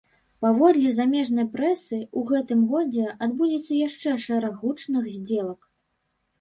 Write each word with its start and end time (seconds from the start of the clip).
Паводле 0.43 0.93
замежнай 0.99 1.47
прэсы, 1.57 1.99
у 2.21 2.25
гэтым 2.33 2.65
годзе 2.73 3.05
адбудзецца 3.27 3.73
яшчэ 3.87 4.17
шэраг 4.27 4.53
гучных 4.65 5.03
здзелак. 5.15 5.61